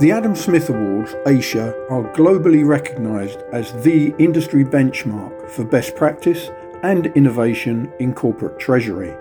The 0.00 0.12
Adam 0.12 0.34
Smith 0.34 0.70
Awards, 0.70 1.12
ASIA, 1.26 1.74
are 1.90 2.10
globally 2.14 2.66
recognised 2.66 3.42
as 3.52 3.72
the 3.84 4.14
industry 4.18 4.64
benchmark 4.64 5.50
for 5.50 5.62
best 5.62 5.94
practice 5.94 6.50
and 6.82 7.08
innovation 7.08 7.92
in 7.98 8.14
corporate 8.14 8.58
treasury. 8.58 9.14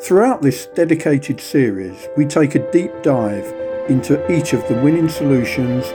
Throughout 0.00 0.42
this 0.42 0.66
dedicated 0.66 1.40
series, 1.40 2.06
we 2.16 2.24
take 2.24 2.54
a 2.54 2.70
deep 2.70 2.92
dive 3.02 3.46
into 3.88 4.14
each 4.30 4.52
of 4.52 4.66
the 4.68 4.80
winning 4.80 5.08
solutions 5.08 5.86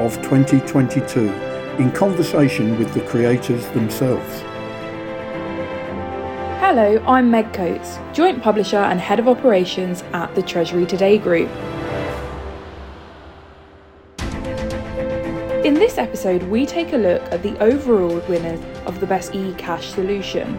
of 0.00 0.16
2022 0.22 1.28
in 1.78 1.92
conversation 1.92 2.76
with 2.76 2.92
the 2.92 3.02
creators 3.02 3.64
themselves. 3.68 4.55
Hello, 6.68 7.00
I'm 7.06 7.30
Meg 7.30 7.52
Coates, 7.52 8.00
Joint 8.12 8.42
Publisher 8.42 8.78
and 8.78 8.98
Head 8.98 9.20
of 9.20 9.28
Operations 9.28 10.02
at 10.12 10.34
the 10.34 10.42
Treasury 10.42 10.84
Today 10.84 11.16
Group. 11.16 11.48
In 15.64 15.74
this 15.74 15.96
episode, 15.96 16.42
we 16.42 16.66
take 16.66 16.92
a 16.92 16.96
look 16.96 17.22
at 17.30 17.44
the 17.44 17.56
overall 17.62 18.18
winners 18.28 18.58
of 18.84 18.98
the 18.98 19.06
best 19.06 19.32
e-cash 19.32 19.90
solution. 19.90 20.56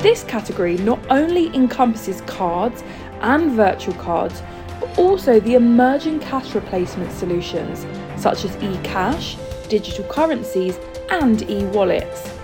This 0.00 0.24
category 0.24 0.76
not 0.78 0.98
only 1.08 1.54
encompasses 1.54 2.22
cards 2.22 2.82
and 3.20 3.52
virtual 3.52 3.94
cards, 3.94 4.42
but 4.80 4.98
also 4.98 5.38
the 5.38 5.54
emerging 5.54 6.18
cash 6.18 6.52
replacement 6.52 7.12
solutions 7.12 7.86
such 8.20 8.44
as 8.44 8.56
e-cash, 8.60 9.36
digital 9.68 10.04
currencies, 10.06 10.80
and 11.10 11.48
e-wallets. 11.48 12.39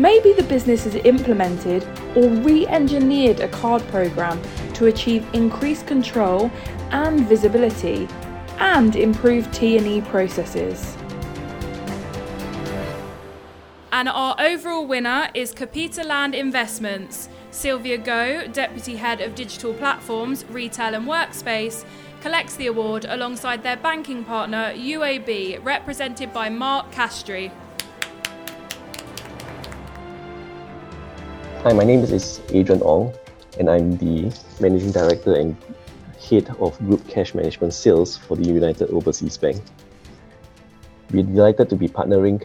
Maybe 0.00 0.32
the 0.32 0.44
business 0.44 0.84
has 0.84 0.94
implemented 0.94 1.86
or 2.16 2.26
re-engineered 2.26 3.40
a 3.40 3.48
card 3.48 3.86
program 3.88 4.40
to 4.72 4.86
achieve 4.86 5.28
increased 5.34 5.86
control 5.86 6.50
and 6.90 7.28
visibility 7.28 8.08
and 8.58 8.96
improve 8.96 9.52
T&E 9.52 10.00
processes. 10.00 10.96
And 13.92 14.08
our 14.08 14.36
overall 14.38 14.86
winner 14.86 15.28
is 15.34 15.52
CapitaLand 15.52 16.32
Investments. 16.32 17.28
Sylvia 17.50 17.98
Go, 17.98 18.46
Deputy 18.46 18.96
Head 18.96 19.20
of 19.20 19.34
Digital 19.34 19.74
Platforms, 19.74 20.46
Retail 20.46 20.94
and 20.94 21.06
Workspace, 21.06 21.84
collects 22.22 22.56
the 22.56 22.68
award 22.68 23.04
alongside 23.06 23.62
their 23.62 23.76
banking 23.76 24.24
partner 24.24 24.72
UOB, 24.74 25.62
represented 25.62 26.32
by 26.32 26.48
Mark 26.48 26.90
Castry. 26.90 27.52
Hi, 31.62 31.74
my 31.74 31.84
name 31.84 32.00
is 32.04 32.40
Adrian 32.54 32.80
Ong, 32.80 33.12
and 33.58 33.68
I'm 33.68 33.98
the 33.98 34.34
Managing 34.60 34.92
Director 34.92 35.34
and 35.34 35.54
Head 36.18 36.48
of 36.58 36.78
Group 36.78 37.06
Cash 37.06 37.34
Management 37.34 37.74
Sales 37.74 38.16
for 38.16 38.34
the 38.34 38.48
United 38.48 38.88
Overseas 38.88 39.36
Bank. 39.36 39.60
We're 41.10 41.22
delighted 41.22 41.68
to 41.68 41.76
be 41.76 41.86
partnering 41.86 42.42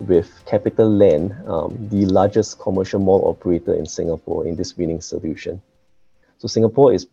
with 0.00 0.30
CapitaLand, 0.46 1.46
um, 1.46 1.76
the 1.90 2.06
largest 2.06 2.58
commercial 2.58 2.98
mall 2.98 3.28
operator 3.28 3.74
in 3.74 3.84
Singapore, 3.84 4.46
in 4.46 4.56
this 4.56 4.74
winning 4.74 5.02
solution. 5.02 5.60
So 6.38 6.48
Singapore 6.48 6.94
is 6.94 7.08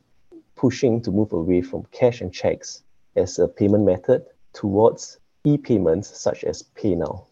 pushing 0.55 1.01
to 1.01 1.11
move 1.11 1.33
away 1.33 1.61
from 1.61 1.83
cash 1.91 2.21
and 2.21 2.33
checks 2.33 2.83
as 3.17 3.37
a 3.37 3.49
payment 3.49 3.83
method 3.83 4.23
towards 4.53 5.19
e-payments 5.43 6.17
such 6.17 6.45
as 6.45 6.63
PayNow. 6.77 7.25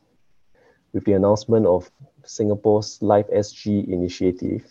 With 0.91 1.05
the 1.05 1.13
announcement 1.13 1.65
of 1.65 1.89
Singapore's 2.25 3.00
LifeSG 3.00 3.88
initiative, 3.88 4.64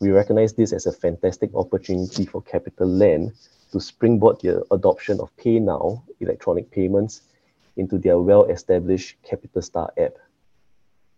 we 0.00 0.10
recognize 0.10 0.52
this 0.52 0.72
as 0.72 0.86
a 0.86 0.92
fantastic 0.92 1.54
opportunity 1.54 2.26
for 2.26 2.42
CapitaLand 2.42 3.32
to 3.72 3.80
springboard 3.80 4.40
the 4.40 4.64
adoption 4.70 5.20
of 5.20 5.34
PayNow 5.36 6.02
electronic 6.20 6.70
payments 6.70 7.22
into 7.76 7.98
their 7.98 8.18
well-established 8.18 9.16
CapitaStar 9.22 9.90
app. 9.98 10.18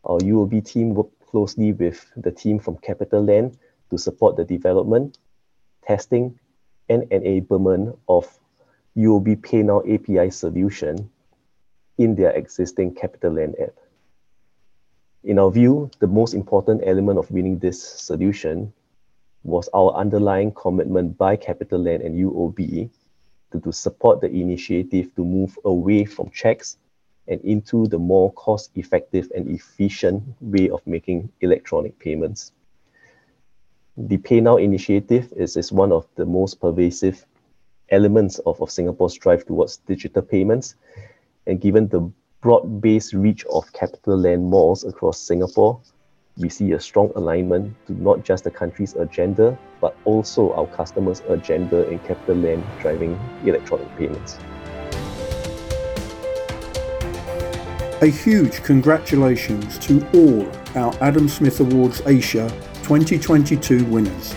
Our 0.04 0.19
UOB 0.19 0.64
team 0.64 0.94
worked 0.94 1.26
closely 1.26 1.72
with 1.72 2.06
the 2.16 2.31
team 2.31 2.58
from 2.58 2.76
CapitaLand 2.78 3.56
to 3.91 3.98
support 3.98 4.36
the 4.36 4.44
development, 4.44 5.19
testing, 5.86 6.38
and 6.88 7.02
enablement 7.10 7.97
of 8.08 8.26
UOB 8.97 9.36
PayNow 9.41 9.82
API 9.92 10.31
solution 10.31 11.10
in 11.98 12.14
their 12.14 12.31
existing 12.31 12.94
CapitaLand 12.94 13.60
app. 13.60 13.75
In 15.24 15.38
our 15.38 15.50
view, 15.50 15.90
the 15.98 16.06
most 16.06 16.34
important 16.34 16.82
element 16.84 17.18
of 17.18 17.30
winning 17.30 17.58
this 17.58 17.82
solution 17.82 18.72
was 19.42 19.68
our 19.74 19.92
underlying 19.94 20.52
commitment 20.52 21.18
by 21.18 21.36
CapitaLand 21.36 22.04
and 22.04 22.14
UOB 22.14 22.88
to, 23.52 23.60
to 23.60 23.72
support 23.72 24.20
the 24.20 24.30
initiative 24.30 25.14
to 25.16 25.24
move 25.24 25.58
away 25.64 26.04
from 26.04 26.30
checks 26.30 26.76
and 27.26 27.40
into 27.42 27.86
the 27.86 27.98
more 27.98 28.32
cost 28.32 28.70
effective 28.74 29.30
and 29.34 29.48
efficient 29.48 30.22
way 30.40 30.70
of 30.70 30.86
making 30.86 31.30
electronic 31.40 31.98
payments. 31.98 32.52
The 33.96 34.18
PayNow 34.18 34.62
initiative 34.62 35.32
is, 35.36 35.56
is 35.56 35.72
one 35.72 35.92
of 35.92 36.06
the 36.14 36.24
most 36.24 36.60
pervasive 36.60 37.26
elements 37.90 38.38
of, 38.40 38.60
of 38.62 38.70
Singapore's 38.70 39.14
drive 39.14 39.44
towards 39.44 39.78
digital 39.78 40.22
payments. 40.22 40.76
And 41.46 41.60
given 41.60 41.88
the 41.88 42.10
broad 42.41 42.81
based 42.81 43.15
reach 43.15 43.44
of 43.47 43.71
CapitaLand 43.72 44.43
malls 44.43 44.84
across 44.84 45.21
Singapore, 45.21 45.81
we 46.37 46.49
see 46.49 46.72
a 46.72 46.81
strong 46.81 47.10
alignment 47.16 47.75
to 47.87 47.93
not 48.00 48.25
just 48.25 48.44
the 48.44 48.50
country's 48.50 48.94
agenda, 48.94 49.59
but 49.81 49.97
also 50.04 50.53
our 50.53 50.66
customers' 50.69 51.21
agenda 51.28 51.88
in 51.88 51.99
CapitaLand 52.00 52.62
driving 52.81 53.19
electronic 53.44 53.88
payments. 53.97 54.38
A 58.03 58.06
huge 58.06 58.62
congratulations 58.62 59.76
to 59.81 60.06
all 60.15 60.49
our 60.76 60.94
Adam 61.03 61.28
Smith 61.28 61.59
Awards 61.59 62.00
Asia 62.06 62.49
2022 62.84 63.84
winners. 63.87 64.34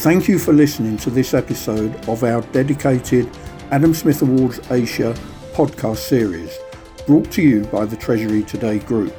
Thank 0.00 0.26
you 0.26 0.38
for 0.38 0.54
listening 0.54 0.96
to 0.96 1.10
this 1.10 1.34
episode 1.34 1.94
of 2.08 2.24
our 2.24 2.40
dedicated 2.52 3.28
Adam 3.70 3.92
Smith 3.92 4.22
Awards 4.22 4.58
Asia 4.70 5.14
podcast 5.52 5.98
series, 5.98 6.58
brought 7.06 7.30
to 7.32 7.42
you 7.42 7.64
by 7.64 7.84
the 7.84 7.96
Treasury 7.96 8.42
Today 8.42 8.78
Group. 8.78 9.14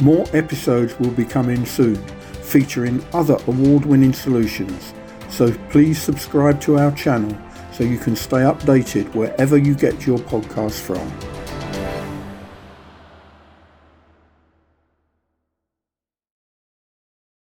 More 0.00 0.24
episodes 0.32 0.98
will 1.00 1.10
be 1.10 1.24
coming 1.24 1.66
soon, 1.66 1.96
featuring 2.42 3.04
other 3.12 3.36
award 3.48 3.84
winning 3.84 4.12
solutions, 4.12 4.94
so 5.28 5.52
please 5.70 6.00
subscribe 6.00 6.60
to 6.62 6.78
our 6.78 6.92
channel 6.92 7.36
so 7.72 7.82
you 7.82 7.98
can 7.98 8.14
stay 8.14 8.38
updated 8.38 9.12
wherever 9.14 9.58
you 9.58 9.74
get 9.74 10.06
your 10.06 10.18
podcasts 10.18 10.80
from. 10.80 11.35